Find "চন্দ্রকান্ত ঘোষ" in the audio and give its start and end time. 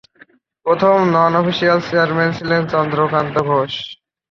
2.73-3.73